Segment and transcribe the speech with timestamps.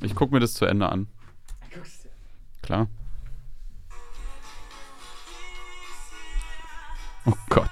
[0.00, 1.08] Ich gucke mir das zu Ende an.
[2.62, 2.86] Klar.
[7.26, 7.68] Oh Gott.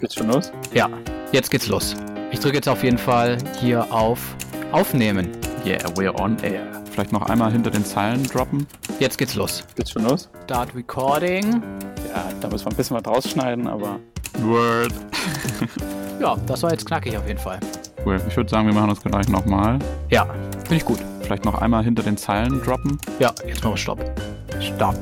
[0.00, 0.52] Geht's schon los?
[0.72, 0.88] Ja,
[1.32, 1.94] jetzt geht's los.
[2.30, 4.36] Ich drücke jetzt auf jeden Fall hier auf
[4.72, 5.32] Aufnehmen.
[5.64, 6.82] Yeah, we're on air.
[6.90, 8.66] Vielleicht noch einmal hinter den Zeilen droppen.
[9.00, 9.64] Jetzt geht's los.
[9.74, 10.30] Geht's schon los?
[10.44, 11.62] Start Recording.
[12.08, 14.00] Ja, da müssen wir ein bisschen was rausschneiden, aber
[14.42, 14.92] Word.
[16.20, 17.58] Ja, das war jetzt knackig auf jeden Fall.
[18.04, 18.20] Cool.
[18.28, 19.78] Ich würde sagen, wir machen das gleich nochmal.
[20.10, 20.26] Ja,
[20.58, 20.98] finde ich gut.
[21.22, 22.98] Vielleicht noch einmal hinter den Zeilen droppen.
[23.18, 24.20] Ja, jetzt machen wir Stopp.
[24.60, 24.98] Stopp.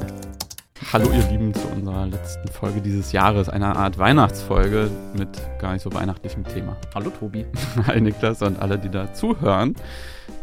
[0.92, 5.82] Hallo ihr Lieben zu unserer letzten Folge dieses Jahres, einer Art Weihnachtsfolge mit gar nicht
[5.82, 6.76] so weihnachtlichem Thema.
[6.94, 7.44] Hallo Tobi.
[7.88, 9.74] Hi Niklas und alle, die da zuhören.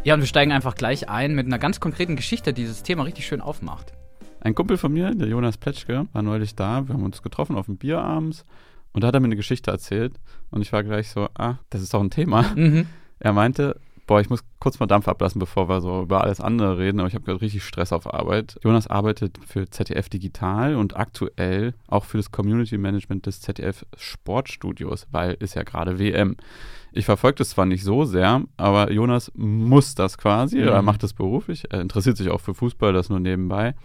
[0.03, 3.03] Ja, und wir steigen einfach gleich ein mit einer ganz konkreten Geschichte, die dieses Thema
[3.03, 3.93] richtig schön aufmacht.
[4.41, 6.85] Ein Kumpel von mir, der Jonas Pletschke, war neulich da.
[6.85, 8.43] Wir haben uns getroffen auf dem Bier abends
[8.95, 10.13] und da hat er mir eine Geschichte erzählt
[10.49, 12.43] und ich war gleich so, ah, das ist doch ein Thema.
[12.55, 12.87] Mhm.
[13.19, 16.77] Er meinte, boah, ich muss kurz mal Dampf ablassen, bevor wir so über alles andere
[16.77, 18.57] reden, aber ich habe gerade richtig Stress auf Arbeit.
[18.63, 25.07] Jonas arbeitet für ZDF Digital und aktuell auch für das Community Management des ZDF Sportstudios,
[25.11, 26.35] weil ist ja gerade WM.
[26.91, 30.67] Ich verfolge das zwar nicht so sehr, aber Jonas muss das quasi, Mhm.
[30.67, 33.75] er macht das beruflich, er interessiert sich auch für Fußball, das nur nebenbei.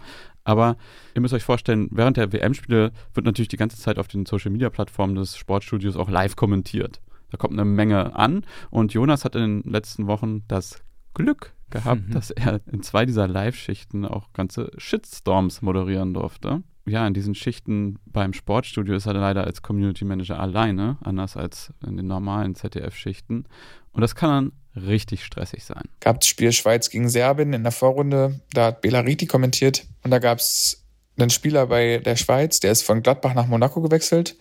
[0.43, 0.75] Aber
[1.13, 5.15] ihr müsst euch vorstellen, während der WM-Spiele wird natürlich die ganze Zeit auf den Social-Media-Plattformen
[5.15, 6.99] des Sportstudios auch live kommentiert.
[7.29, 10.81] Da kommt eine Menge an und Jonas hat in den letzten Wochen das
[11.13, 12.11] Glück gehabt, Mhm.
[12.11, 16.63] dass er in zwei dieser Live-Schichten auch ganze Shitstorms moderieren durfte.
[16.85, 21.71] Ja, in diesen Schichten beim Sportstudio ist er leider als Community Manager alleine, anders als
[21.85, 23.45] in den normalen ZDF-Schichten.
[23.91, 25.83] Und das kann dann richtig stressig sein.
[25.99, 28.39] gab das Spiel Schweiz gegen Serbien in der Vorrunde.
[28.53, 29.85] Da hat Bela Riti kommentiert.
[30.03, 30.83] Und da gab es
[31.17, 34.37] einen Spieler bei der Schweiz, der ist von Gladbach nach Monaco gewechselt.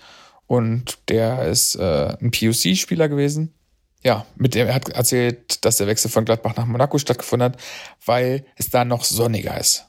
[0.47, 3.55] Und der ist äh, ein POC-Spieler gewesen.
[4.03, 7.61] Ja, mit dem er hat erzählt, dass der Wechsel von Gladbach nach Monaco stattgefunden hat,
[8.05, 9.87] weil es da noch sonniger ist.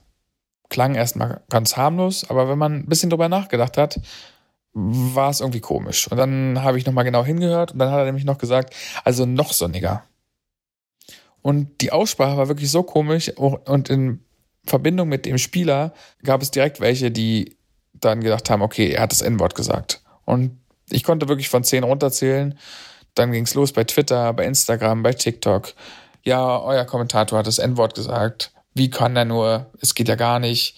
[0.70, 4.00] Klang erstmal ganz harmlos, aber wenn man ein bisschen drüber nachgedacht hat,
[4.74, 6.10] war es irgendwie komisch.
[6.10, 9.26] Und dann habe ich nochmal genau hingehört und dann hat er nämlich noch gesagt, also
[9.26, 10.04] noch sonniger.
[11.42, 14.24] Und die Aussprache war wirklich so komisch und in
[14.66, 15.94] Verbindung mit dem Spieler
[16.24, 17.58] gab es direkt welche, die
[17.94, 20.02] dann gedacht haben, okay, er hat das N-Wort gesagt.
[20.26, 20.60] Und
[20.90, 22.58] ich konnte wirklich von 10 runterzählen.
[23.16, 25.74] Dann ging's los bei Twitter, bei Instagram, bei TikTok.
[26.24, 28.54] Ja, euer Kommentator hat das N-Wort gesagt.
[28.74, 29.72] Wie kann er nur?
[29.82, 30.78] Es geht ja gar nicht.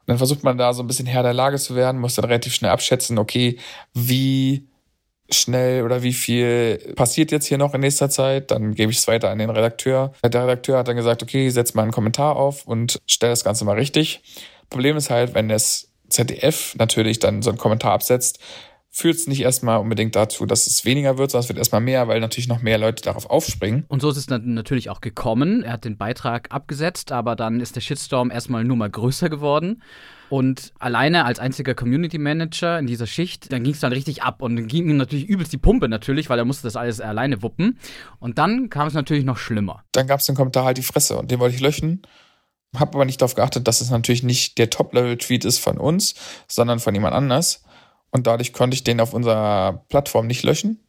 [0.00, 2.26] Und dann versucht man da so ein bisschen Herr der Lage zu werden, muss dann
[2.26, 3.58] relativ schnell abschätzen, okay,
[3.94, 4.68] wie
[5.30, 8.50] schnell oder wie viel passiert jetzt hier noch in nächster Zeit.
[8.50, 10.12] Dann gebe ich es weiter an den Redakteur.
[10.22, 13.64] Der Redakteur hat dann gesagt, okay, setz mal einen Kommentar auf und stell das Ganze
[13.64, 14.22] mal richtig.
[14.70, 18.38] Problem ist halt, wenn das ZDF natürlich dann so einen Kommentar absetzt,
[18.90, 22.06] führt es nicht erstmal unbedingt dazu, dass es weniger wird, sondern es wird erstmal mehr,
[22.06, 23.84] weil natürlich noch mehr Leute darauf aufspringen.
[23.88, 25.64] Und so ist es natürlich auch gekommen.
[25.64, 29.82] Er hat den Beitrag abgesetzt, aber dann ist der Shitstorm erstmal nur mal größer geworden.
[30.34, 34.42] Und alleine als einziger Community Manager in dieser Schicht, dann ging es dann richtig ab
[34.42, 37.40] und dann ging ihm natürlich übelst die Pumpe natürlich, weil er musste das alles alleine
[37.40, 37.78] wuppen.
[38.18, 39.84] Und dann kam es natürlich noch schlimmer.
[39.92, 42.02] Dann gab es den Kommentar halt die Fresse und den wollte ich löschen.
[42.74, 46.16] Hab aber nicht darauf geachtet, dass es natürlich nicht der Top-Level-Tweet ist von uns,
[46.48, 47.62] sondern von jemand anders.
[48.10, 50.80] Und dadurch konnte ich den auf unserer Plattform nicht löschen,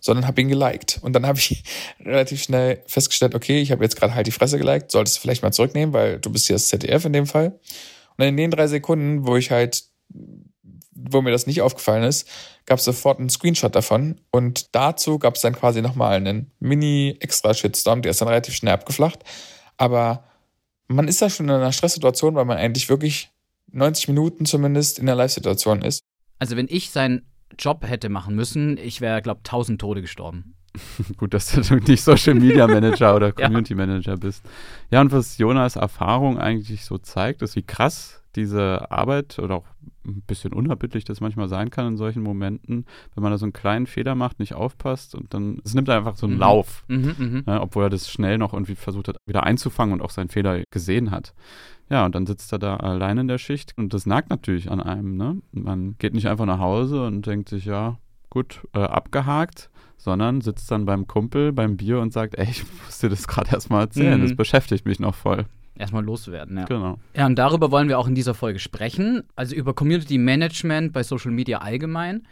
[0.00, 1.00] sondern habe ihn geliked.
[1.02, 1.64] Und dann habe ich
[2.04, 5.42] relativ schnell festgestellt, okay, ich habe jetzt gerade halt die Fresse geliked, solltest du vielleicht
[5.42, 7.58] mal zurücknehmen, weil du bist hier das ZDF in dem Fall.
[8.18, 9.84] Und in den drei Sekunden, wo ich halt,
[10.92, 12.28] wo mir das nicht aufgefallen ist,
[12.66, 14.20] gab es sofort einen Screenshot davon.
[14.30, 19.24] Und dazu gab es dann quasi nochmal einen Mini-Extra-Shitstorm, der ist dann relativ schnell abgeflacht.
[19.76, 20.24] Aber
[20.88, 23.30] man ist da schon in einer Stresssituation, weil man eigentlich wirklich
[23.70, 26.02] 90 Minuten zumindest in der Live-Situation ist.
[26.38, 27.26] Also wenn ich seinen
[27.58, 30.54] Job hätte machen müssen, ich wäre, glaube ich, tausend Tode gestorben.
[31.16, 34.44] Gut, dass du nicht Social Media Manager oder Community Manager bist.
[34.90, 39.64] Ja, und was Jonas Erfahrung eigentlich so zeigt, ist, wie krass diese Arbeit oder auch
[40.06, 43.52] ein bisschen unerbittlich das manchmal sein kann in solchen Momenten, wenn man da so einen
[43.52, 46.40] kleinen Fehler macht, nicht aufpasst und dann, es nimmt einfach so einen Mhm.
[46.40, 47.42] Lauf, Mhm, mhm.
[47.46, 50.62] ne, obwohl er das schnell noch irgendwie versucht hat, wieder einzufangen und auch seinen Fehler
[50.70, 51.34] gesehen hat.
[51.90, 54.80] Ja, und dann sitzt er da allein in der Schicht und das nagt natürlich an
[54.80, 55.38] einem, ne?
[55.52, 57.98] Man geht nicht einfach nach Hause und denkt sich, ja,
[58.30, 62.98] gut, äh, abgehakt, sondern sitzt dann beim Kumpel beim Bier und sagt, ey, ich muss
[62.98, 64.24] dir das gerade erstmal erzählen, Mhm.
[64.28, 65.44] das beschäftigt mich noch voll.
[65.76, 66.64] Erstmal loswerden, ja.
[66.64, 66.98] Genau.
[67.14, 69.22] Ja, und darüber wollen wir auch in dieser Folge sprechen.
[69.36, 72.26] Also über Community Management bei Social Media allgemein,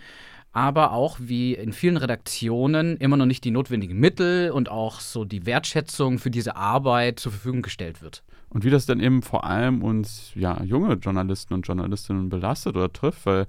[0.53, 5.25] aber auch wie in vielen Redaktionen immer noch nicht die notwendigen Mittel und auch so
[5.25, 8.25] die Wertschätzung für diese Arbeit zur Verfügung gestellt wird.
[8.49, 12.93] Und wie das dann eben vor allem uns, ja, junge Journalisten und Journalistinnen belastet oder
[12.93, 13.47] trifft, weil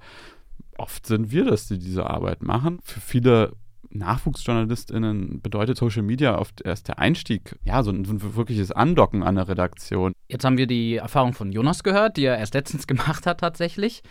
[0.76, 2.78] oft sind wir das, die diese Arbeit machen.
[2.84, 3.52] Für viele
[3.90, 9.22] NachwuchsjournalistInnen bedeutet Social Media oft erst der Einstieg, ja, so ein, so ein wirkliches Andocken
[9.22, 10.12] an der Redaktion.
[10.28, 14.02] Jetzt haben wir die Erfahrung von Jonas gehört, die er erst letztens gemacht hat tatsächlich.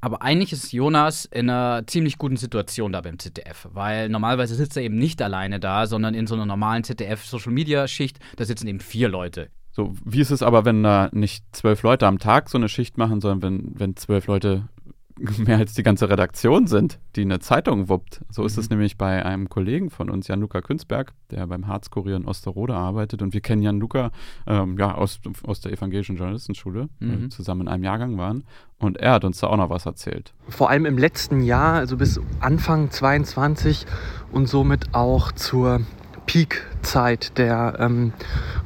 [0.00, 4.76] Aber eigentlich ist Jonas in einer ziemlich guten Situation da beim ZDF, weil normalerweise sitzt
[4.76, 9.08] er eben nicht alleine da, sondern in so einer normalen ZDF-Social-Media-Schicht, da sitzen eben vier
[9.08, 9.50] Leute.
[9.78, 12.98] So, wie ist es aber, wenn da nicht zwölf Leute am Tag so eine Schicht
[12.98, 14.68] machen, sondern wenn, wenn zwölf Leute
[15.38, 18.22] mehr als die ganze Redaktion sind, die eine Zeitung wuppt.
[18.30, 18.76] So ist es mhm.
[18.76, 23.22] nämlich bei einem Kollegen von uns, Jan-Luca Künzberg, der beim Harz-Kurier in Osterode arbeitet.
[23.22, 24.10] Und wir kennen Jan-Luca
[24.46, 27.26] ähm, ja, aus, aus der evangelischen Journalistenschule, mhm.
[27.26, 28.44] äh, zusammen in einem Jahrgang waren.
[28.78, 30.32] Und er hat uns da auch noch was erzählt.
[30.48, 33.86] Vor allem im letzten Jahr, also bis Anfang 22
[34.30, 35.80] und somit auch zur
[36.26, 38.12] Peak-Zeit der ähm,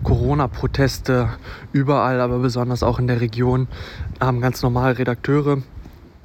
[0.03, 1.31] Corona-Proteste
[1.73, 3.69] überall, aber besonders auch in der Region,
[4.21, 5.63] haben ganz normal Redakteure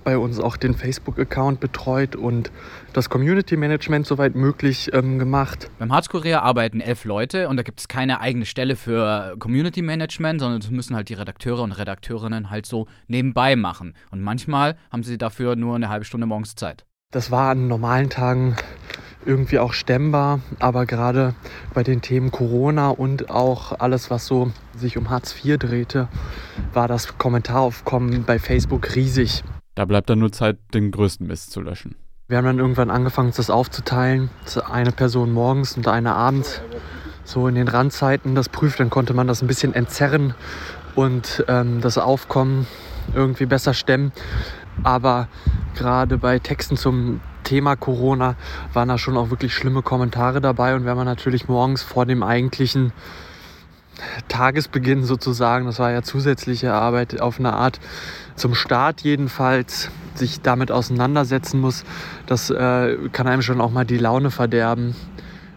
[0.07, 2.49] bei uns auch den Facebook-Account betreut und
[2.93, 5.69] das Community-Management soweit möglich ähm, gemacht.
[5.79, 10.61] Beim Harzkurier arbeiten elf Leute und da gibt es keine eigene Stelle für Community-Management, sondern
[10.61, 13.95] das müssen halt die Redakteure und Redakteurinnen halt so nebenbei machen.
[14.09, 16.85] Und manchmal haben sie dafür nur eine halbe Stunde morgens Zeit.
[17.11, 18.55] Das war an normalen Tagen
[19.25, 21.35] irgendwie auch stemmbar, aber gerade
[21.73, 26.07] bei den Themen Corona und auch alles, was so sich um Hartz IV drehte,
[26.71, 29.43] war das Kommentaraufkommen bei Facebook riesig.
[29.77, 31.93] Da bleibt dann nur Zeit, den größten Mist zu löschen.
[32.27, 34.31] Wir haben dann irgendwann angefangen, das aufzuteilen.
[34.71, 36.63] Eine Person morgens und eine abends.
[37.23, 40.33] So in den Randzeiten das prüft, dann konnte man das ein bisschen entzerren
[40.95, 42.65] und ähm, das Aufkommen
[43.13, 44.13] irgendwie besser stemmen.
[44.81, 45.27] Aber
[45.75, 48.35] gerade bei Texten zum Thema Corona
[48.73, 50.73] waren da schon auch wirklich schlimme Kommentare dabei.
[50.73, 52.93] Und wenn man natürlich morgens vor dem eigentlichen
[54.27, 57.79] Tagesbeginn sozusagen, das war ja zusätzliche Arbeit auf eine Art
[58.35, 61.83] zum Start jedenfalls, sich damit auseinandersetzen muss,
[62.25, 64.95] das äh, kann einem schon auch mal die Laune verderben,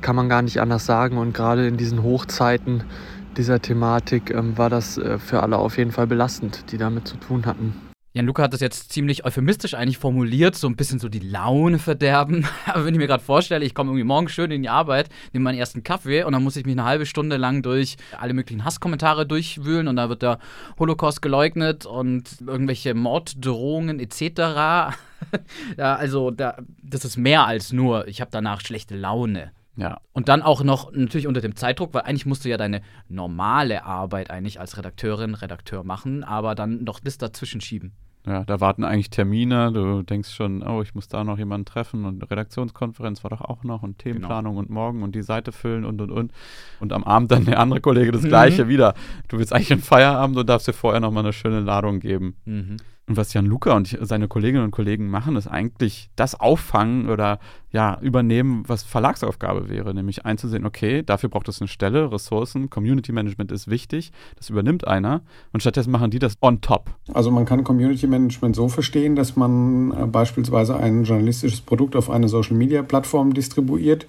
[0.01, 1.19] kann man gar nicht anders sagen.
[1.19, 2.85] Und gerade in diesen Hochzeiten
[3.37, 7.17] dieser Thematik ähm, war das äh, für alle auf jeden Fall belastend, die damit zu
[7.17, 7.90] tun hatten.
[8.12, 12.45] Jan-Luca hat das jetzt ziemlich euphemistisch eigentlich formuliert, so ein bisschen so die Laune verderben.
[12.67, 15.45] Aber wenn ich mir gerade vorstelle, ich komme irgendwie morgen schön in die Arbeit, nehme
[15.45, 18.65] meinen ersten Kaffee und dann muss ich mich eine halbe Stunde lang durch alle möglichen
[18.65, 20.41] Hasskommentare durchwühlen und da wird der
[20.79, 24.21] Holocaust geleugnet und irgendwelche Morddrohungen etc.
[25.77, 29.53] ja, also da, das ist mehr als nur, ich habe danach schlechte Laune.
[29.76, 30.00] Ja.
[30.12, 33.84] Und dann auch noch natürlich unter dem Zeitdruck, weil eigentlich musst du ja deine normale
[33.84, 37.93] Arbeit eigentlich als Redakteurin, Redakteur machen, aber dann noch bis dazwischen schieben.
[38.26, 39.72] Ja, da warten eigentlich Termine.
[39.72, 43.64] Du denkst schon, oh, ich muss da noch jemanden treffen und Redaktionskonferenz war doch auch
[43.64, 44.61] noch und Themenplanung genau.
[44.61, 46.32] und morgen und die Seite füllen und und und.
[46.81, 48.28] Und am Abend dann der andere Kollege das mhm.
[48.28, 48.94] gleiche wieder.
[49.28, 52.37] Du willst eigentlich einen Feierabend und darfst dir vorher nochmal eine schöne Ladung geben.
[52.44, 52.76] Mhm.
[53.11, 57.41] Und was Jan Luca und seine Kolleginnen und Kollegen machen, ist eigentlich das auffangen oder
[57.73, 63.11] ja, übernehmen, was Verlagsaufgabe wäre, nämlich einzusehen, okay, dafür braucht es eine Stelle, Ressourcen, Community
[63.11, 65.23] Management ist wichtig, das übernimmt einer
[65.53, 66.89] und stattdessen machen die das on top.
[67.12, 72.11] Also man kann Community Management so verstehen, dass man äh, beispielsweise ein journalistisches Produkt auf
[72.11, 74.06] eine Social Media Plattform distribuiert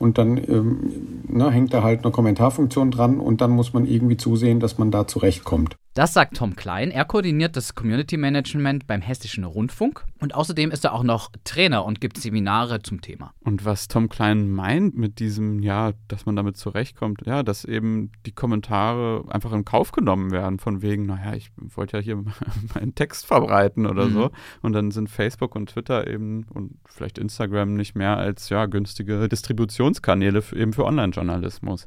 [0.00, 4.16] und dann ähm, ne, hängt da halt eine Kommentarfunktion dran und dann muss man irgendwie
[4.16, 5.76] zusehen, dass man da zurechtkommt.
[5.94, 6.90] Das sagt Tom Klein.
[6.90, 11.84] Er koordiniert das Community Management beim Hessischen Rundfunk und außerdem ist er auch noch Trainer
[11.84, 13.32] und gibt Seminare zum Thema.
[13.40, 18.12] Und was Tom Klein meint mit diesem, ja, dass man damit zurechtkommt, ja, dass eben
[18.26, 22.24] die Kommentare einfach in Kauf genommen werden, von wegen, naja, ich wollte ja hier
[22.74, 24.12] meinen Text verbreiten oder mhm.
[24.12, 24.30] so.
[24.62, 29.28] Und dann sind Facebook und Twitter eben und vielleicht Instagram nicht mehr als ja günstige
[29.28, 31.86] Distributionskanäle für, eben für Online-Journalismus.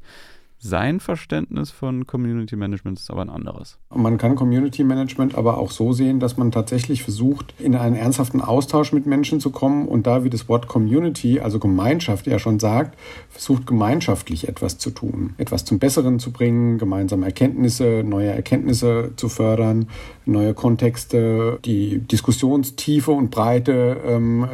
[0.66, 3.80] Sein Verständnis von Community Management ist aber ein anderes.
[3.94, 8.40] Man kann Community Management aber auch so sehen, dass man tatsächlich versucht, in einen ernsthaften
[8.40, 12.60] Austausch mit Menschen zu kommen und da, wie das Wort Community, also Gemeinschaft ja schon
[12.60, 19.12] sagt, versucht gemeinschaftlich etwas zu tun, etwas zum Besseren zu bringen, gemeinsame Erkenntnisse, neue Erkenntnisse
[19.18, 19.88] zu fördern,
[20.26, 24.48] neue Kontexte, die Diskussionstiefe und Breite ähm,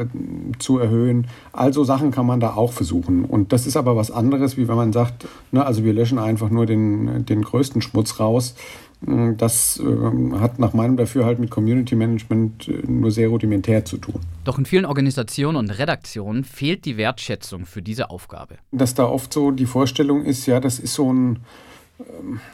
[0.60, 1.28] zu erhöhen.
[1.54, 3.26] Also Sachen kann man da auch versuchen.
[3.26, 6.50] Und das ist aber was anderes, wie wenn man sagt, ne, also wir löschen einfach
[6.50, 8.56] nur den, den größten Schmutz raus.
[9.02, 14.20] Das äh, hat nach meinem Dafürhalt mit Community Management äh, nur sehr rudimentär zu tun.
[14.44, 18.56] Doch in vielen Organisationen und Redaktionen fehlt die Wertschätzung für diese Aufgabe.
[18.74, 21.38] Dass da oft so die Vorstellung ist, ja, das ist so ein, ähm,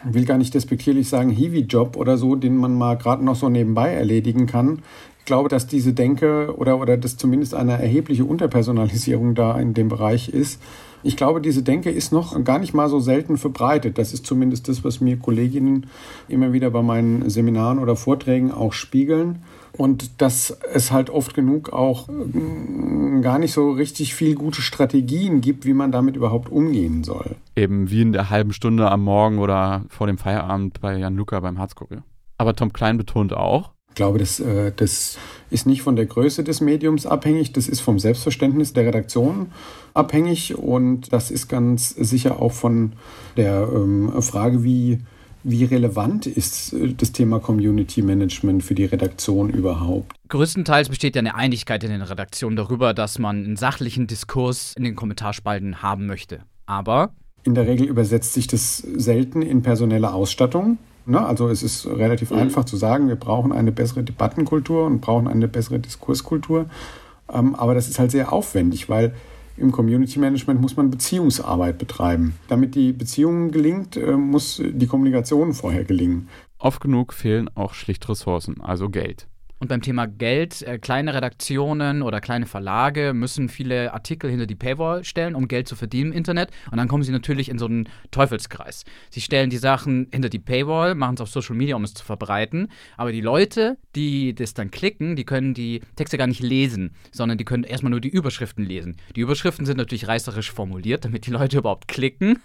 [0.03, 3.93] will gar nicht despektierlich sagen, Hiwi-Job oder so, den man mal gerade noch so nebenbei
[3.93, 4.79] erledigen kann.
[5.25, 10.29] glaube, dass diese Denke oder, oder dass zumindest eine erhebliche Unterpersonalisierung da in dem Bereich
[10.29, 10.61] ist.
[11.03, 13.97] Ich glaube, diese Denke ist noch gar nicht mal so selten verbreitet.
[13.97, 15.87] Das ist zumindest das, was mir Kolleginnen
[16.27, 19.43] immer wieder bei meinen Seminaren oder Vorträgen auch spiegeln.
[19.77, 25.41] Und dass es halt oft genug auch mm, gar nicht so richtig viel gute Strategien
[25.41, 27.35] gibt, wie man damit überhaupt umgehen soll.
[27.55, 31.39] Eben wie in der halben Stunde am Morgen oder vor dem Feierabend bei Jan Luca
[31.39, 32.03] beim Harzgucke.
[32.37, 35.17] Aber Tom Klein betont auch, ich glaube, das, äh, das
[35.49, 39.53] ist nicht von der Größe des Mediums abhängig, das ist vom Selbstverständnis der Redaktion
[39.93, 42.91] abhängig und das ist ganz sicher auch von
[43.37, 44.99] der ähm, Frage, wie,
[45.45, 50.13] wie relevant ist äh, das Thema Community Management für die Redaktion überhaupt?
[50.29, 54.83] Größtenteils besteht ja eine Einigkeit in den Redaktionen darüber, dass man einen sachlichen Diskurs in
[54.83, 56.39] den Kommentarspalten haben möchte.
[56.65, 57.11] Aber
[57.43, 60.79] in der Regel übersetzt sich das selten in personelle Ausstattung.
[61.05, 61.23] Ne?
[61.23, 62.39] Also es ist relativ mhm.
[62.39, 66.65] einfach zu sagen, wir brauchen eine bessere Debattenkultur und brauchen eine bessere Diskurskultur.
[67.31, 69.13] Ähm, aber das ist halt sehr aufwendig, weil
[69.57, 72.35] im Community Management muss man Beziehungsarbeit betreiben.
[72.47, 76.27] Damit die Beziehung gelingt, äh, muss die Kommunikation vorher gelingen.
[76.57, 79.27] Oft genug fehlen auch schlicht Ressourcen, also Geld.
[79.57, 84.55] Und beim Thema Geld, äh, kleine Redaktionen oder kleine Verlage müssen viele Artikel hinter die
[84.55, 86.51] Paywall stellen, um Geld zu verdienen im Internet.
[86.71, 88.83] Und dann kommen sie natürlich in so einen Teufelskreis.
[89.09, 92.03] Sie stellen die Sachen hinter die Paywall, machen es auf Social Media, um es zu
[92.03, 92.67] verbreiten.
[92.97, 97.37] Aber die Leute, die das dann klicken, die können die Texte gar nicht lesen, sondern
[97.37, 98.97] die können erstmal nur die Überschriften lesen.
[99.15, 102.39] Die Überschriften sind natürlich reißerisch formuliert, damit die Leute überhaupt klicken.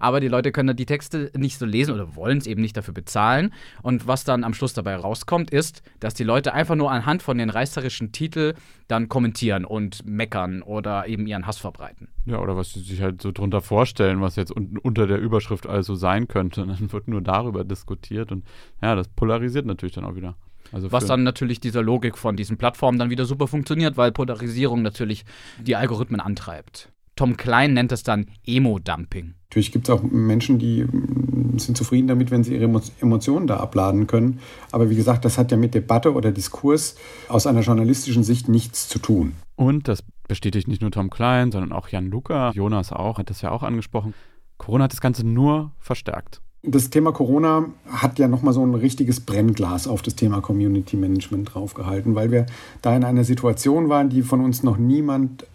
[0.00, 2.76] Aber die Leute können dann die Texte nicht so lesen oder wollen es eben nicht
[2.76, 3.52] dafür bezahlen.
[3.82, 7.38] Und was dann am Schluss dabei rauskommt, ist, dass die Leute einfach nur anhand von
[7.38, 8.54] den reißerischen Titeln
[8.88, 12.08] dann kommentieren und meckern oder eben ihren Hass verbreiten.
[12.24, 15.66] Ja, oder was sie sich halt so drunter vorstellen, was jetzt un unter der Überschrift
[15.66, 16.62] also sein könnte.
[16.62, 18.44] Und dann wird nur darüber diskutiert und
[18.82, 20.34] ja, das polarisiert natürlich dann auch wieder.
[20.72, 24.82] Also was dann natürlich dieser Logik von diesen Plattformen dann wieder super funktioniert, weil Polarisierung
[24.82, 25.24] natürlich
[25.60, 26.90] die Algorithmen antreibt.
[27.16, 29.34] Tom Klein nennt es dann Emo-Dumping.
[29.48, 32.70] Natürlich gibt es auch Menschen, die mm, sind zufrieden damit, wenn sie ihre
[33.00, 34.40] Emotionen da abladen können.
[34.70, 36.96] Aber wie gesagt, das hat ja mit Debatte oder Diskurs
[37.28, 39.32] aus einer journalistischen Sicht nichts zu tun.
[39.56, 42.50] Und das bestätigt nicht nur Tom Klein, sondern auch Jan Luca.
[42.52, 44.12] Jonas auch, hat das ja auch angesprochen.
[44.58, 46.42] Corona hat das Ganze nur verstärkt.
[46.62, 51.54] Das Thema Corona hat ja nochmal so ein richtiges Brennglas auf das Thema Community Management
[51.54, 52.46] draufgehalten, weil wir
[52.82, 55.46] da in einer Situation waren, die von uns noch niemand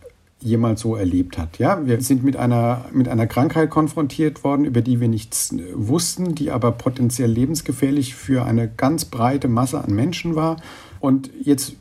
[0.42, 1.60] jemals so erlebt hat.
[1.60, 6.36] Ja, wir sind mit einer, mit einer Krankheit konfrontiert worden, über die wir nichts wussten,
[6.36, 10.58] die aber potenziell lebensgefährlich für eine ganz breite Masse an Menschen war.
[11.00, 11.76] Und jetzt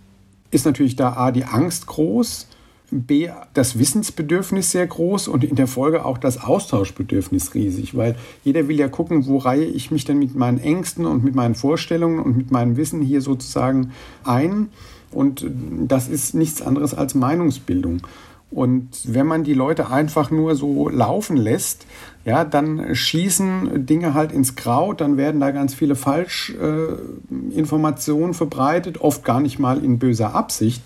[0.50, 2.48] ist natürlich da A, die Angst groß,
[2.92, 8.66] B, das Wissensbedürfnis sehr groß und in der Folge auch das Austauschbedürfnis riesig, weil jeder
[8.66, 12.18] will ja gucken, wo reihe ich mich denn mit meinen Ängsten und mit meinen Vorstellungen
[12.18, 13.92] und mit meinem Wissen hier sozusagen
[14.24, 14.70] ein.
[15.12, 15.46] Und
[15.86, 18.02] das ist nichts anderes als Meinungsbildung.
[18.50, 21.86] Und wenn man die Leute einfach nur so laufen lässt,
[22.24, 29.00] ja, dann schießen Dinge halt ins Kraut, dann werden da ganz viele Falschinformationen äh, verbreitet,
[29.00, 30.82] oft gar nicht mal in böser Absicht.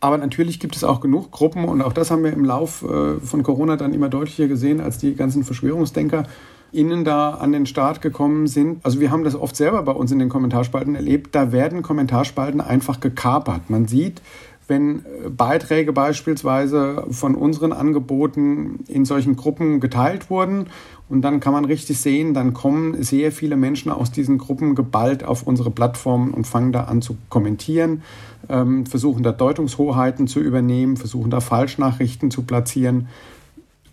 [0.00, 3.20] Aber natürlich gibt es auch genug Gruppen und auch das haben wir im Lauf äh,
[3.20, 6.24] von Corona dann immer deutlicher gesehen, als die ganzen Verschwörungsdenker
[6.72, 8.84] innen da an den Start gekommen sind.
[8.84, 11.34] Also wir haben das oft selber bei uns in den Kommentarspalten erlebt.
[11.34, 13.70] Da werden Kommentarspalten einfach gekapert.
[13.70, 14.20] Man sieht,
[14.68, 20.66] wenn äh, Beiträge beispielsweise von unseren Angeboten in solchen Gruppen geteilt wurden.
[21.08, 25.22] Und dann kann man richtig sehen, dann kommen sehr viele Menschen aus diesen Gruppen geballt
[25.22, 28.02] auf unsere Plattformen und fangen da an zu kommentieren,
[28.48, 33.06] ähm, versuchen da Deutungshoheiten zu übernehmen, versuchen da Falschnachrichten zu platzieren.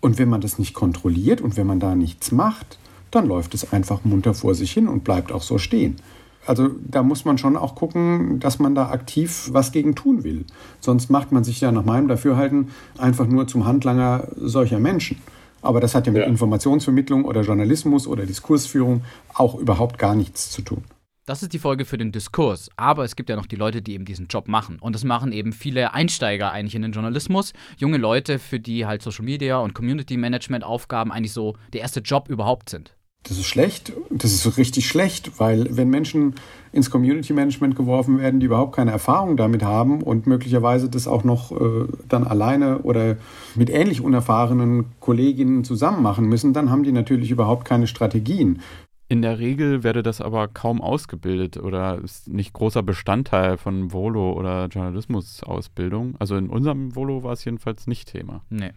[0.00, 2.78] Und wenn man das nicht kontrolliert und wenn man da nichts macht,
[3.12, 5.96] dann läuft es einfach munter vor sich hin und bleibt auch so stehen.
[6.46, 10.44] Also da muss man schon auch gucken, dass man da aktiv was gegen tun will.
[10.80, 15.18] Sonst macht man sich ja nach meinem Dafürhalten einfach nur zum Handlanger solcher Menschen.
[15.62, 16.28] Aber das hat ja mit ja.
[16.28, 20.84] Informationsvermittlung oder Journalismus oder Diskursführung auch überhaupt gar nichts zu tun.
[21.26, 22.68] Das ist die Folge für den Diskurs.
[22.76, 24.78] Aber es gibt ja noch die Leute, die eben diesen Job machen.
[24.78, 27.54] Und das machen eben viele Einsteiger eigentlich in den Journalismus.
[27.78, 32.00] Junge Leute, für die halt Social Media und Community Management Aufgaben eigentlich so der erste
[32.00, 32.94] Job überhaupt sind.
[33.24, 33.92] Das ist schlecht.
[34.10, 36.34] Das ist richtig schlecht, weil wenn Menschen
[36.72, 41.24] ins Community Management geworfen werden, die überhaupt keine Erfahrung damit haben und möglicherweise das auch
[41.24, 43.16] noch äh, dann alleine oder
[43.54, 48.60] mit ähnlich unerfahrenen Kolleginnen zusammen machen müssen, dann haben die natürlich überhaupt keine Strategien.
[49.08, 54.32] In der Regel werde das aber kaum ausgebildet oder ist nicht großer Bestandteil von Volo
[54.32, 56.16] oder Journalismusausbildung.
[56.18, 58.42] Also in unserem Volo war es jedenfalls nicht Thema.
[58.50, 58.72] Nee.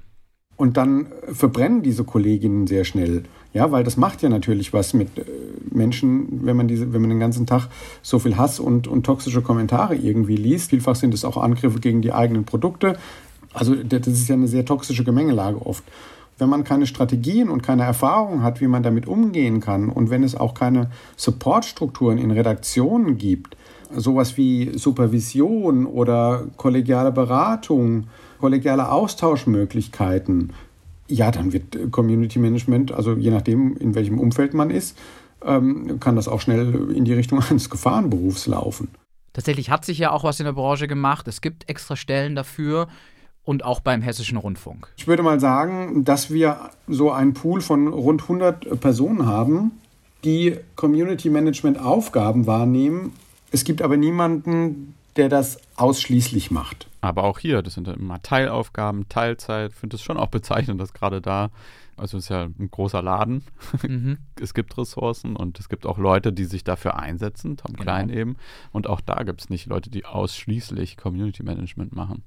[0.58, 3.24] Und dann verbrennen diese Kolleginnen sehr schnell.
[3.54, 5.24] Ja, weil das macht ja natürlich was mit äh,
[5.72, 7.70] Menschen, wenn man diese, wenn man den ganzen Tag
[8.02, 10.72] so viel Hass und, und toxische Kommentare irgendwie liest.
[10.72, 12.98] Vielfach sind es auch Angriffe gegen die eigenen Produkte.
[13.54, 15.84] Also das ist ja eine sehr toxische Gemengelage oft.
[16.38, 20.24] Wenn man keine Strategien und keine Erfahrung hat, wie man damit umgehen kann und wenn
[20.24, 23.58] es auch keine Supportstrukturen in Redaktionen gibt,
[23.96, 28.08] sowas wie Supervision oder kollegiale Beratung,
[28.39, 30.53] kollegiale Austauschmöglichkeiten,
[31.08, 34.98] ja, dann wird Community Management, also je nachdem, in welchem Umfeld man ist,
[35.46, 38.89] ähm, kann das auch schnell in die Richtung eines Gefahrenberufs laufen.
[39.34, 41.27] Tatsächlich hat sich ja auch was in der Branche gemacht.
[41.27, 42.88] Es gibt extra Stellen dafür
[43.44, 44.89] und auch beim Hessischen Rundfunk.
[44.98, 49.72] Ich würde mal sagen, dass wir so einen Pool von rund 100 Personen haben,
[50.24, 53.13] die Community Management Aufgaben wahrnehmen.
[53.51, 56.88] Es gibt aber niemanden, der das ausschließlich macht.
[57.01, 59.71] Aber auch hier, das sind immer Teilaufgaben, Teilzeit.
[59.71, 61.50] Ich finde es schon auch bezeichnend, dass gerade da,
[61.95, 63.43] also es ist ja ein großer Laden,
[63.88, 64.17] mhm.
[64.41, 67.83] es gibt Ressourcen und es gibt auch Leute, die sich dafür einsetzen, Tom genau.
[67.83, 68.38] Klein eben.
[68.71, 72.24] Und auch da gibt es nicht Leute, die ausschließlich Community Management machen.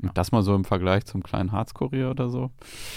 [0.00, 0.12] Und ja.
[0.14, 2.50] das mal so im Vergleich zum kleinen Harzkurier oder so.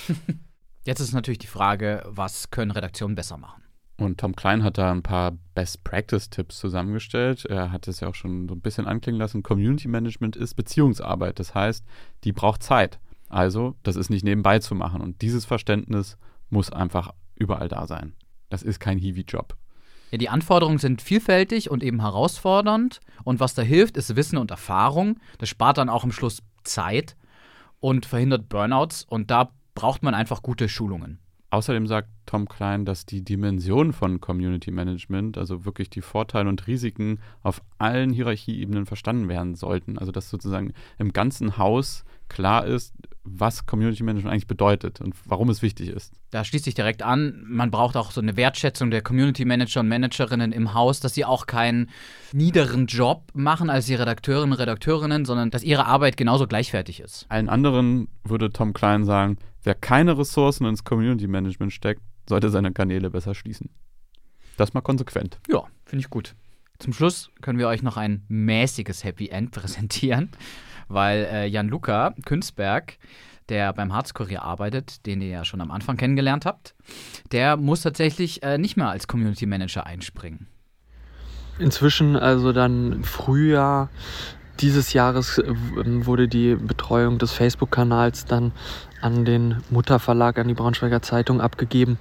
[0.86, 3.63] Jetzt ist natürlich die Frage, was können Redaktionen besser machen?
[3.98, 7.46] Und Tom Klein hat da ein paar Best-Practice-Tipps zusammengestellt.
[7.46, 9.44] Er hat es ja auch schon so ein bisschen anklingen lassen.
[9.44, 11.40] Community Management ist Beziehungsarbeit.
[11.40, 11.86] Das heißt,
[12.24, 13.00] die braucht Zeit.
[13.30, 15.02] Also, das ist nicht nebenbei zu machen.
[15.02, 16.18] Und dieses Verständnis
[16.50, 18.14] muss einfach überall da sein.
[18.50, 19.56] Das ist kein Hiwi-Job.
[20.12, 23.00] Ja, die Anforderungen sind vielfältig und eben herausfordernd.
[23.24, 25.20] Und was da hilft, ist Wissen und Erfahrung.
[25.40, 27.16] Das spart dann auch am Schluss Zeit
[27.80, 29.04] und verhindert Burnouts.
[29.04, 31.20] Und da braucht man einfach gute Schulungen.
[31.54, 36.66] Außerdem sagt Tom Klein, dass die Dimension von Community Management, also wirklich die Vorteile und
[36.66, 40.00] Risiken auf allen Hierarchieebenen verstanden werden sollten.
[40.00, 45.48] Also dass sozusagen im ganzen Haus klar ist, was Community Management eigentlich bedeutet und warum
[45.52, 46.14] es wichtig ist.
[46.32, 49.90] Da schließt sich direkt an, man braucht auch so eine Wertschätzung der Community Manager und
[49.90, 51.92] Managerinnen im Haus, dass sie auch keinen
[52.32, 57.28] niederen Job machen als die Redakteurinnen und Redakteurinnen, sondern dass ihre Arbeit genauso gleichwertig ist.
[57.30, 62.72] Allen anderen würde Tom Klein sagen, Wer keine Ressourcen ins Community Management steckt, sollte seine
[62.74, 63.70] Kanäle besser schließen.
[64.58, 65.40] Das mal konsequent.
[65.50, 66.36] Ja, finde ich gut.
[66.80, 70.32] Zum Schluss können wir euch noch ein mäßiges Happy End präsentieren,
[70.88, 72.98] weil äh, Jan Luca Künzberg,
[73.50, 76.76] der beim Harzkurier arbeitet, den ihr ja schon am Anfang kennengelernt habt,
[77.32, 80.48] der muss tatsächlich äh, nicht mehr als Community Manager einspringen.
[81.60, 83.90] Inzwischen, also dann im Frühjahr
[84.60, 85.54] dieses Jahres, äh,
[86.06, 88.52] wurde die Betreuung des Facebook-Kanals dann
[89.04, 91.98] an den Mutterverlag, an die Braunschweiger Zeitung abgegeben,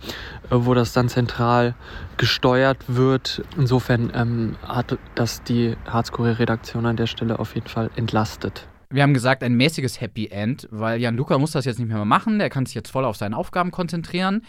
[0.51, 1.75] äh, wo das dann zentral
[2.17, 3.43] gesteuert wird.
[3.57, 8.69] Insofern ähm, hat das die Harzkurier-Redaktion an der Stelle auf jeden Fall entlastet.
[8.91, 12.05] Wir haben gesagt, ein mäßiges Happy End, weil Jan Luca muss das jetzt nicht mehr
[12.05, 12.39] machen.
[12.39, 14.43] Der kann sich jetzt voll auf seine Aufgaben konzentrieren.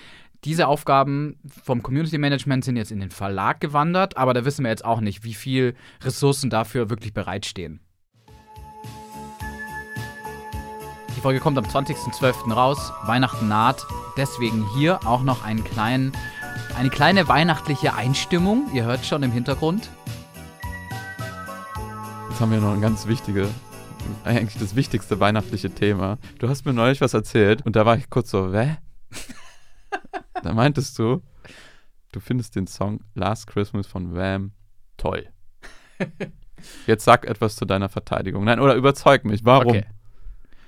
[0.43, 4.69] Diese Aufgaben vom Community Management sind jetzt in den Verlag gewandert, aber da wissen wir
[4.69, 7.79] jetzt auch nicht, wie viel Ressourcen dafür wirklich bereitstehen.
[11.23, 12.51] Folge kommt am 20.12.
[12.51, 12.91] raus.
[13.03, 13.87] Weihnachten naht.
[14.17, 16.11] Deswegen hier auch noch einen kleinen,
[16.77, 18.69] eine kleine weihnachtliche Einstimmung.
[18.73, 19.89] Ihr hört schon im Hintergrund.
[22.29, 23.47] Jetzt haben wir noch ein ganz wichtige,
[24.25, 26.17] eigentlich das wichtigste weihnachtliche Thema.
[26.39, 28.75] Du hast mir neulich was erzählt und da war ich kurz so, hä?
[30.43, 31.21] da meintest du,
[32.11, 34.51] du findest den Song Last Christmas von Wham
[34.97, 35.29] toll.
[36.85, 38.43] Jetzt sag etwas zu deiner Verteidigung.
[38.43, 39.45] Nein, oder überzeug mich.
[39.45, 39.69] Warum?
[39.69, 39.85] Okay.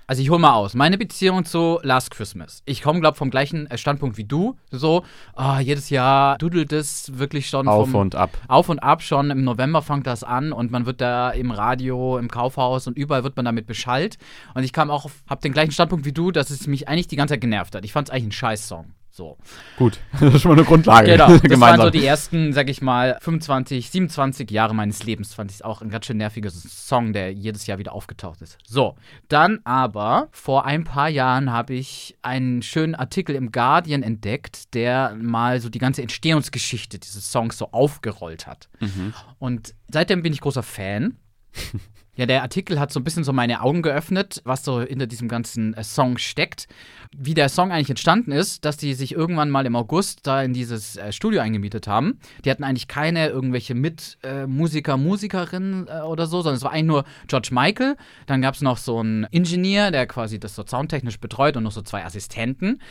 [0.08, 0.76] Also ich hole mal aus.
[0.76, 2.62] Meine Beziehung zu Last Christmas.
[2.66, 4.56] Ich komme, glaube vom gleichen äh, Standpunkt wie du.
[4.70, 5.04] So,
[5.36, 8.30] oh, jedes Jahr dudelt es wirklich schon auf vom, und ab.
[8.48, 9.32] Auf und ab schon.
[9.32, 13.24] Im November fängt das an und man wird da im Radio, im Kaufhaus und überall
[13.24, 14.18] wird man damit beschallt.
[14.54, 17.16] Und ich kam auch, habe den gleichen Standpunkt wie du, dass es mich eigentlich die
[17.16, 17.84] ganze Zeit genervt hat.
[17.84, 18.94] Ich fand es eigentlich ein Scheiß-Song.
[19.16, 19.38] So.
[19.78, 21.12] Gut, das ist schon mal eine Grundlage.
[21.12, 21.62] Genau, das Gemeinsam.
[21.62, 25.34] waren so die ersten, sag ich mal, 25, 27 Jahre meines Lebens.
[25.34, 28.58] Fand ich auch ein ganz schön nerviger Song, der jedes Jahr wieder aufgetaucht ist.
[28.68, 28.96] So,
[29.30, 35.16] dann aber, vor ein paar Jahren habe ich einen schönen Artikel im Guardian entdeckt, der
[35.18, 38.68] mal so die ganze Entstehungsgeschichte dieses Songs so aufgerollt hat.
[38.82, 39.14] Mhm.
[39.40, 41.16] Und seitdem bin ich großer Fan.
[42.18, 45.28] Ja, der Artikel hat so ein bisschen so meine Augen geöffnet, was so hinter diesem
[45.28, 46.68] ganzen äh, Song steckt.
[47.16, 50.54] Wie der Song eigentlich entstanden ist, dass die sich irgendwann mal im August da in
[50.54, 52.20] dieses äh, Studio eingemietet haben.
[52.46, 56.86] Die hatten eigentlich keine irgendwelche Mitmusiker, äh, Musikerinnen äh, oder so, sondern es war eigentlich
[56.86, 57.98] nur George Michael.
[58.28, 61.72] Dann gab es noch so einen Ingenieur, der quasi das so soundtechnisch betreut und noch
[61.72, 62.82] so zwei Assistenten.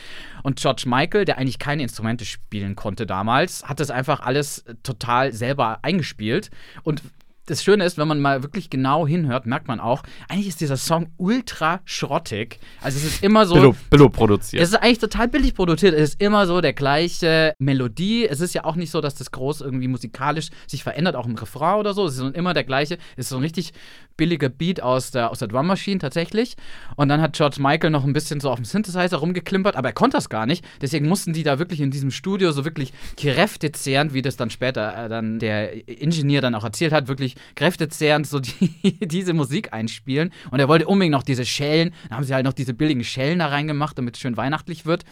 [0.43, 5.33] Und George Michael, der eigentlich keine Instrumente spielen konnte damals, hat das einfach alles total
[5.33, 6.51] selber eingespielt.
[6.83, 7.01] Und
[7.45, 10.77] das Schöne ist, wenn man mal wirklich genau hinhört, merkt man auch, eigentlich ist dieser
[10.77, 12.59] Song ultra schrottig.
[12.81, 13.55] Also es ist immer so.
[13.55, 14.61] Billo, Billo produziert.
[14.61, 15.93] Es ist eigentlich total billig produziert.
[15.93, 18.27] Es ist immer so der gleiche Melodie.
[18.27, 21.35] Es ist ja auch nicht so, dass das groß irgendwie musikalisch sich verändert, auch im
[21.35, 22.05] Refrain oder so.
[22.05, 22.97] Es ist immer der gleiche.
[23.15, 23.73] Es ist so ein richtig
[24.17, 26.55] billiger Beat aus der, aus der Drum Machine tatsächlich.
[26.95, 29.93] Und dann hat George Michael noch ein bisschen so auf dem Synthesizer rumgeklimpert, aber er
[29.93, 30.65] konnte das gar nicht.
[30.81, 35.05] Deswegen mussten die da wirklich in diesem Studio so wirklich kräftezehrend, wie das dann später
[35.05, 40.31] äh, dann der Ingenieur dann auch erzählt hat, wirklich kräftezehrend so die, diese Musik einspielen.
[40.51, 43.39] Und er wollte unbedingt noch diese Schellen, dann haben sie halt noch diese billigen Schellen
[43.39, 45.03] da reingemacht, damit es schön weihnachtlich wird.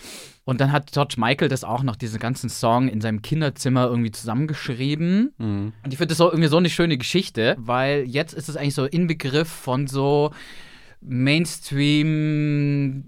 [0.45, 4.11] Und dann hat George Michael das auch noch, diesen ganzen Song in seinem Kinderzimmer irgendwie
[4.11, 5.33] zusammengeschrieben.
[5.37, 5.73] Mhm.
[5.83, 8.75] Und ich finde das so irgendwie so eine schöne Geschichte, weil jetzt ist es eigentlich
[8.75, 10.31] so Inbegriff von so
[11.01, 13.03] Mainstream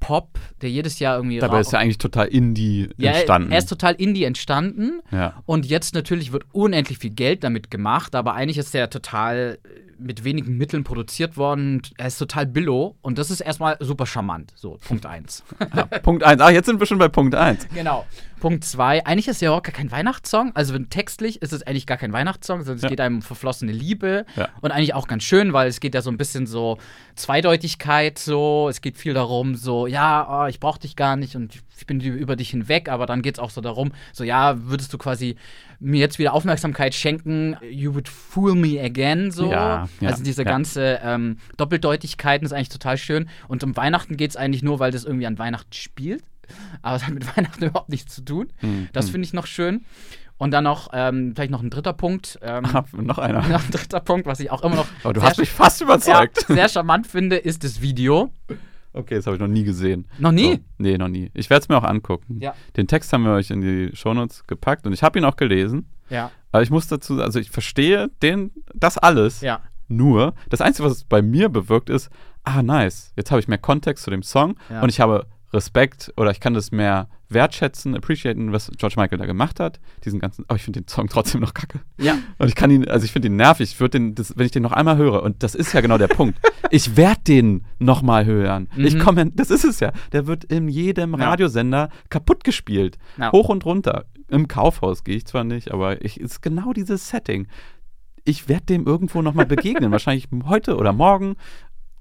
[0.00, 3.52] Pop, der jedes Jahr irgendwie Dabei ist ja eigentlich total Indie ja, entstanden.
[3.52, 5.00] Er ist total Indie entstanden.
[5.10, 5.42] ja.
[5.46, 9.58] Und jetzt natürlich wird unendlich viel Geld damit gemacht, aber eigentlich ist der total
[9.98, 11.82] mit wenigen Mitteln produziert worden.
[11.96, 14.52] Er ist total billo und das ist erstmal super charmant.
[14.56, 15.42] So, Punkt 1.
[15.74, 16.40] Ja, Punkt 1.
[16.40, 17.68] Ach, jetzt sind wir schon bei Punkt 1.
[17.74, 18.06] genau.
[18.40, 19.04] Punkt 2.
[19.04, 20.52] Eigentlich ist ja auch gar kein Weihnachtssong.
[20.54, 22.88] Also wenn textlich ist es eigentlich gar kein Weihnachtssong, sondern es Ja.
[22.88, 24.24] geht einem um verflossene Liebe.
[24.36, 24.48] Ja.
[24.60, 26.78] Und eigentlich auch ganz schön, weil es geht ja so ein bisschen so
[27.16, 28.68] Zweideutigkeit so.
[28.70, 32.00] Es geht viel darum, so, ja, oh, ich brauch dich gar nicht und ich bin
[32.00, 35.36] über dich hinweg, aber dann geht es auch so darum, so, ja, würdest du quasi
[35.80, 39.50] mir jetzt wieder Aufmerksamkeit schenken, you would fool me again, so.
[39.50, 40.48] Ja, ja, also diese ja.
[40.48, 43.28] ganze ähm, Doppeldeutigkeiten ist eigentlich total schön.
[43.46, 46.24] Und um Weihnachten geht es eigentlich nur, weil das irgendwie an Weihnachten spielt.
[46.82, 48.48] Aber es hat mit Weihnachten überhaupt nichts zu tun.
[48.58, 49.12] Hm, Das hm.
[49.12, 49.84] finde ich noch schön.
[50.36, 52.38] Und dann noch, ähm, vielleicht noch ein dritter Punkt.
[52.42, 53.42] Ähm, Ah, noch einer.
[53.48, 56.44] noch ein dritter Punkt, was ich auch immer noch Aber du hast mich fast überzeugt.
[56.48, 58.30] sehr charmant finde, ist das Video.
[58.98, 60.06] Okay, das habe ich noch nie gesehen.
[60.18, 60.54] Noch nie?
[60.54, 61.30] So, nee, noch nie.
[61.34, 62.38] Ich werde es mir auch angucken.
[62.40, 62.54] Ja.
[62.76, 65.86] Den Text haben wir euch in die Shownotes gepackt und ich habe ihn auch gelesen.
[66.10, 69.40] Ja, Aber ich muss dazu, also ich verstehe den, das alles.
[69.40, 69.60] ja.
[69.90, 72.10] Nur, das Einzige, was es bei mir bewirkt, ist,
[72.44, 74.82] ah, nice, jetzt habe ich mehr Kontext zu dem Song Ja.
[74.82, 79.26] und ich habe Respekt oder ich kann das mehr wertschätzen, appreciaten, was George Michael da
[79.26, 79.80] gemacht hat.
[80.04, 81.80] Diesen ganzen, aber ich finde den Song trotzdem noch kacke.
[81.98, 82.16] Ja.
[82.38, 83.70] Und ich kann ihn, also ich finde ihn nervig.
[83.72, 85.98] Ich würde den, das, wenn ich den noch einmal höre, und das ist ja genau
[85.98, 86.38] der Punkt.
[86.70, 88.68] Ich werde den nochmal hören.
[88.76, 88.98] Ich Mhm.
[88.98, 89.90] komme, das ist es ja.
[90.12, 91.30] Der wird in jedem Ja.
[91.30, 92.98] Radiosender kaputt gespielt.
[93.16, 93.32] Ja.
[93.32, 94.04] Hoch und runter.
[94.28, 97.46] Im Kaufhaus gehe ich zwar nicht, aber ich ist genau dieses Setting.
[98.24, 99.90] Ich werde dem irgendwo nochmal begegnen.
[99.92, 101.36] Wahrscheinlich heute oder morgen.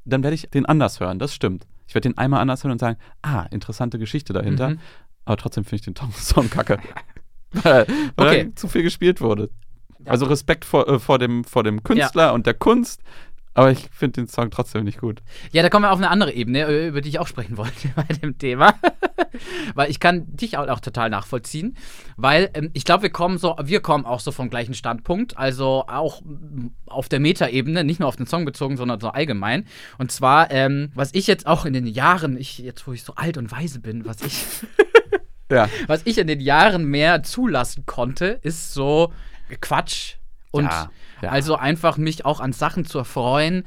[0.04, 1.18] Dann werde ich den anders hören.
[1.20, 1.66] Das stimmt.
[1.88, 4.70] Ich werde den einmal anders hören und sagen, ah, interessante Geschichte dahinter.
[4.72, 4.80] Mhm.
[5.26, 6.80] Aber trotzdem finde ich den Song kacke.
[7.52, 8.56] weil weil Okay.
[8.56, 9.50] zu viel gespielt wurde.
[10.06, 13.02] Also Respekt vor, äh, vor, dem, vor dem Künstler und der Kunst.
[13.58, 15.24] Aber ich finde den Song trotzdem nicht gut.
[15.52, 17.90] Ja, da kommen wir auf eine andere Ebene, äh, über die ich auch sprechen wollte
[17.96, 18.76] bei dem Thema.
[19.74, 21.76] weil ich kann dich auch, auch total nachvollziehen.
[22.18, 25.40] Weil ähm, ich glaube, wir kommen so, wir kommen auch so vom gleichen Standpunkt.
[25.40, 29.66] Also auch mm, auf der Metaebene, nicht nur auf den Song bezogen, sondern so allgemein.
[29.98, 33.16] Und zwar, ähm, was ich jetzt auch in den Jahren, ich, jetzt wo ich so
[33.16, 34.46] alt und weise bin, was ich
[35.52, 35.68] Ja.
[35.88, 39.14] was ich in den Jahren mehr zulassen konnte, ist so
[39.62, 40.18] Quatsch.
[40.52, 40.90] Und Ja,
[41.22, 41.30] ja.
[41.30, 43.64] also einfach mich auch an Sachen zu erfreuen,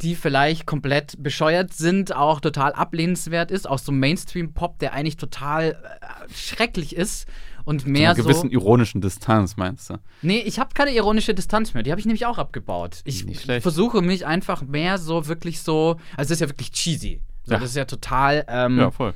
[0.00, 5.72] die vielleicht komplett bescheuert sind, auch total ablehnenswert ist, auch so Mainstream-Pop, der eigentlich total
[5.72, 7.28] äh, schrecklich ist
[7.64, 8.52] und Mit mehr einer gewissen so.
[8.52, 9.98] ironischen Distanz, meinst du?
[10.22, 13.00] Nee, ich habe keine ironische Distanz mehr, die habe ich nämlich auch abgebaut.
[13.04, 13.24] Ich
[13.60, 17.20] versuche mich einfach mehr so wirklich so, also das ist ja wirklich cheesy.
[17.44, 17.58] So, Ja.
[17.60, 19.14] Das ist ja total ähm, Ja, voll.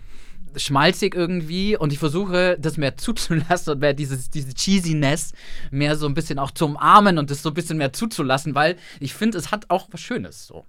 [0.57, 5.33] Schmalzig irgendwie und ich versuche, das mehr zuzulassen und mehr dieses, diese Cheesiness
[5.71, 8.77] mehr so ein bisschen auch zu umarmen und das so ein bisschen mehr zuzulassen, weil
[9.01, 10.65] ich finde, es hat auch was Schönes so.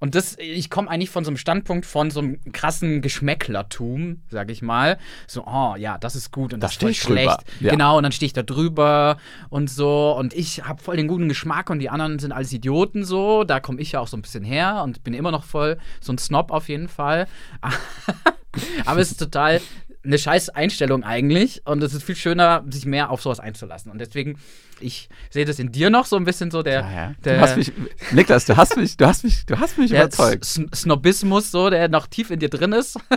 [0.00, 4.50] Und das, ich komme eigentlich von so einem Standpunkt von so einem krassen Geschmäcklertum, sag
[4.50, 4.98] ich mal.
[5.26, 7.40] So, oh ja, das ist gut und Da das ist voll schlecht.
[7.58, 7.70] Ja.
[7.70, 9.16] Genau, und dann stehe ich da drüber
[9.50, 10.14] und so.
[10.16, 13.42] Und ich habe voll den guten Geschmack und die anderen sind alles Idioten so.
[13.42, 16.12] Da komme ich ja auch so ein bisschen her und bin immer noch voll so
[16.12, 17.26] ein Snob auf jeden Fall.
[18.86, 19.60] Aber es ist total
[20.04, 23.90] eine scheiß Einstellung eigentlich und es ist viel schöner, sich mehr auf sowas einzulassen.
[23.90, 24.38] Und deswegen,
[24.80, 27.14] ich sehe das in dir noch so ein bisschen so der, Ja, ja.
[27.24, 27.72] der, du hast mich,
[28.12, 30.44] Niklas, du hast mich, du hast mich, du hast mich der überzeugt.
[30.44, 32.96] S- Snobismus, so, der noch tief in dir drin ist.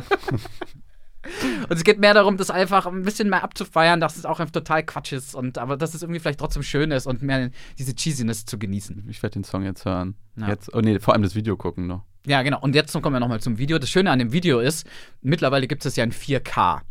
[1.69, 4.51] und es geht mehr darum, das einfach ein bisschen mehr abzufeiern, dass es auch einfach
[4.51, 7.93] total Quatsch ist und aber dass es irgendwie vielleicht trotzdem schön ist und mehr diese
[7.95, 9.05] Cheesiness zu genießen.
[9.09, 10.15] Ich werde den Song jetzt hören.
[10.35, 10.49] Ja.
[10.49, 12.03] Jetzt, oh nee, vor allem das Video gucken noch.
[12.25, 12.59] Ja, genau.
[12.61, 13.79] Und jetzt kommen wir nochmal zum Video.
[13.79, 14.85] Das Schöne an dem Video ist,
[15.21, 16.81] mittlerweile gibt es ja in 4K.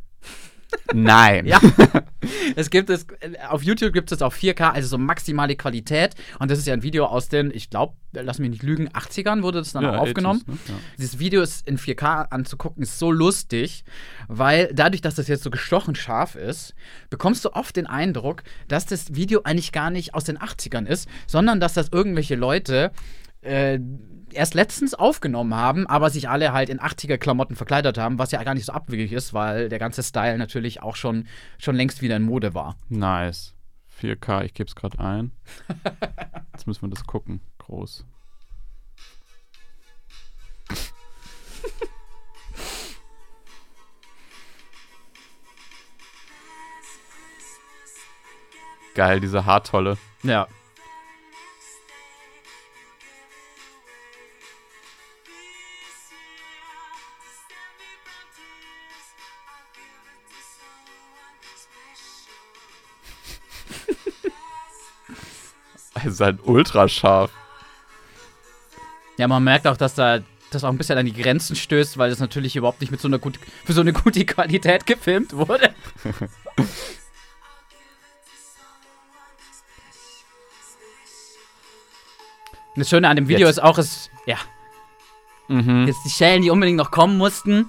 [0.93, 1.47] Nein.
[1.51, 1.61] Ja.
[2.55, 3.07] es gibt es,
[3.49, 6.15] auf YouTube gibt es auf 4K, also so maximale Qualität.
[6.39, 9.43] Und das ist ja ein Video aus den, ich glaube, lass mich nicht lügen, 80ern
[9.43, 10.41] wurde das dann Ja, auch aufgenommen.
[10.43, 10.59] 80s, ne?
[10.69, 10.75] Ja.
[10.99, 13.85] Dieses Video ist in 4K anzugucken, ist so lustig,
[14.29, 16.75] weil dadurch, dass das jetzt so gestochen scharf ist,
[17.09, 21.09] bekommst du oft den Eindruck, dass das Video eigentlich gar nicht aus den 80ern ist,
[21.27, 22.93] sondern dass das irgendwelche Leute
[23.43, 23.79] äh,
[24.35, 28.55] erst letztens aufgenommen haben, aber sich alle halt in 80er-Klamotten verkleidet haben, was ja gar
[28.55, 31.27] nicht so abwegig ist, weil der ganze Style natürlich auch schon,
[31.59, 32.77] schon längst wieder in Mode war.
[32.89, 33.55] Nice.
[34.01, 35.33] 4K, ich gebe es gerade ein.
[36.53, 37.41] Jetzt müssen wir das gucken.
[37.59, 38.05] Groß.
[48.95, 49.99] Geil, diese Haartolle.
[50.23, 50.49] Ja.
[66.05, 67.31] Ist halt ultra scharf.
[69.17, 72.11] Ja, man merkt auch, dass da das auch ein bisschen an die Grenzen stößt, weil
[72.11, 75.75] das natürlich überhaupt nicht mit so einer gut, für so eine gute Qualität gefilmt wurde.
[82.77, 83.59] Das Schöne an dem Video Jetzt.
[83.59, 84.37] ist auch, es, ja,
[85.49, 85.87] Mhm.
[85.89, 87.69] jetzt die Schellen, die unbedingt noch kommen mussten,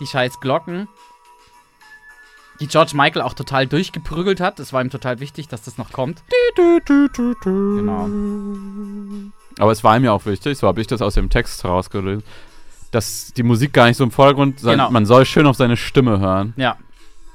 [0.00, 0.88] die scheiß Glocken,
[2.60, 4.58] die George Michael auch total durchgeprügelt hat.
[4.58, 6.22] Das war ihm total wichtig, dass das noch kommt.
[7.44, 8.08] Genau.
[9.58, 12.26] Aber es war ihm ja auch wichtig, so habe ich das aus dem Text herausgelöst,
[12.90, 14.90] dass die Musik gar nicht so im Vordergrund sein, Genau.
[14.90, 16.54] man soll schön auf seine Stimme hören.
[16.56, 16.76] Ja,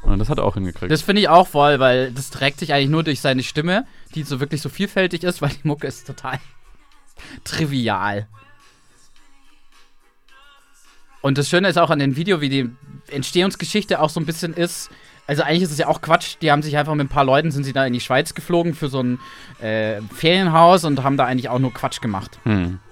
[0.04, 0.92] Und das hat er auch hingekriegt.
[0.92, 4.24] das finde ich auch voll, weil das trägt sich eigentlich nur durch seine Stimme, die
[4.24, 6.40] so wirklich so vielfältig ist, weil die Mucke ist total
[7.44, 8.28] trivial.
[11.22, 12.70] Und das Schöne ist auch an dem Video, wie die
[13.08, 14.90] Entstehungsgeschichte auch so ein bisschen ist.
[15.32, 16.36] Also eigentlich ist es ja auch Quatsch.
[16.42, 18.74] Die haben sich einfach mit ein paar Leuten sind sie da in die Schweiz geflogen
[18.74, 19.18] für so ein
[19.62, 22.38] äh, Ferienhaus und haben da eigentlich auch nur Quatsch gemacht.
[22.44, 22.80] hm.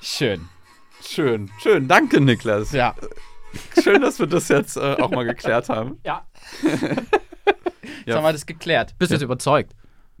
[0.00, 0.48] Schön.
[1.02, 1.88] Schön, schön.
[1.88, 2.72] Danke, Niklas.
[2.72, 2.94] Ja.
[3.82, 5.98] Schön, dass wir das jetzt äh, auch mal geklärt haben.
[6.04, 6.26] Ja.
[8.06, 8.16] Jetzt Ja.
[8.16, 8.94] haben wir das geklärt.
[8.98, 9.16] Bist du Ja.
[9.18, 9.72] jetzt überzeugt?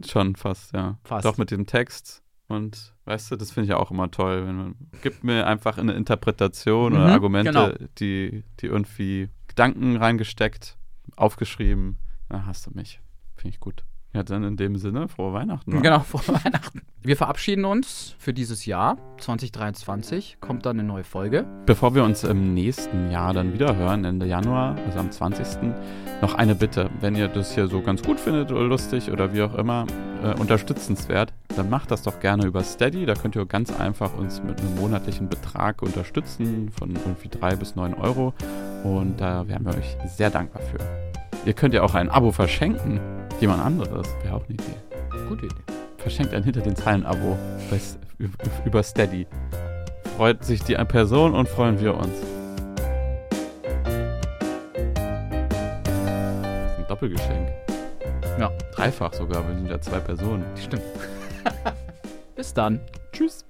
[0.06, 0.98] Schon fast, ja.
[1.04, 1.24] Fast.
[1.24, 2.22] Doch mit dem Text.
[2.48, 5.78] Und weißt du, das finde ich ja auch immer toll, wenn man gibt mir einfach
[5.78, 7.88] eine Interpretation oder Mhm, Argumente, genau.
[7.98, 10.76] die, die irgendwie Gedanken reingesteckt,
[11.16, 13.00] aufgeschrieben, dann hast du mich.
[13.36, 13.84] Finde ich gut.
[14.12, 15.72] Ja, dann in dem Sinne, frohe Weihnachten.
[15.72, 15.80] wa?
[15.80, 16.82] Genau, vor Weihnachten.
[17.02, 18.98] Wir verabschieden uns für dieses Jahr.
[19.18, 21.46] 2023 kommt dann eine neue Folge.
[21.64, 25.72] Bevor wir uns im nächsten Jahr dann wieder hören, Ende Januar, also am 20.
[26.20, 26.90] noch eine Bitte.
[27.00, 29.86] Wenn ihr das hier so ganz gut findet oder lustig oder wie auch immer,
[30.22, 33.06] äh, unterstützenswert, dann macht das doch gerne über Steady.
[33.06, 37.76] Da könnt ihr ganz einfach uns mit einem monatlichen Betrag unterstützen von irgendwie drei bis
[37.76, 38.34] neun Euro.
[38.82, 40.78] Und da wären wir euch sehr dankbar für.
[41.46, 43.00] Ihr könnt ja auch ein Abo verschenken.
[43.40, 44.06] Jemand anderes.
[44.22, 44.76] Wäre auch eine Idee.
[45.28, 45.54] Gute Idee.
[45.98, 47.36] Verschenkt ein Hinter den Zeilen Abo
[47.70, 48.28] bei S- ü-
[48.64, 49.26] über Steady.
[50.16, 52.12] Freut sich die Person und freuen wir uns.
[55.84, 57.48] Das ist ein Doppelgeschenk.
[58.38, 58.50] Ja.
[58.74, 60.44] Dreifach sogar, wir sind ja zwei Personen.
[60.56, 60.82] Stimmt.
[62.36, 62.80] Bis dann.
[63.12, 63.44] Tschüss.